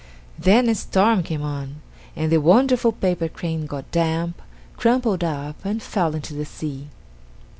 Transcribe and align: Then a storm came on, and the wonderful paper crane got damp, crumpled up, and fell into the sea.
Then 0.39 0.67
a 0.67 0.73
storm 0.73 1.21
came 1.21 1.43
on, 1.43 1.75
and 2.15 2.31
the 2.31 2.41
wonderful 2.41 2.91
paper 2.91 3.27
crane 3.27 3.67
got 3.67 3.91
damp, 3.91 4.41
crumpled 4.75 5.23
up, 5.23 5.63
and 5.63 5.77
fell 5.79 6.15
into 6.15 6.33
the 6.33 6.43
sea. 6.43 6.87